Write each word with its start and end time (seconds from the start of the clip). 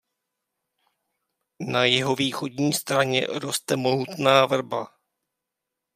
Na 1.69 1.85
jihovýchodní 1.85 2.73
straně 2.73 3.27
roste 3.27 3.75
mohutná 3.75 4.45
vrba. 4.45 4.87